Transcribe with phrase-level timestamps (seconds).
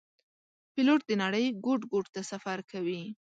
[0.73, 3.01] پیلوټ د نړۍ ګوټ ګوټ ته سفر کوي.